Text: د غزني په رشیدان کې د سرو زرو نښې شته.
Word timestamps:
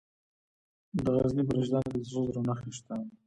د 1.03 1.05
غزني 1.21 1.43
په 1.47 1.51
رشیدان 1.57 1.83
کې 1.91 1.97
د 2.01 2.05
سرو 2.09 2.27
زرو 2.29 2.41
نښې 2.47 2.71
شته. 2.77 2.93